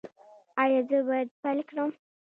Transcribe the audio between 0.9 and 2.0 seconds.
باید پیل کړم؟